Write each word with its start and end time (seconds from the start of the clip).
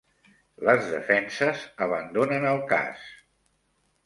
Les 0.69 0.87
defenses 0.93 1.67
abandonen 1.87 2.49
el 2.55 2.63
cas 2.73 3.05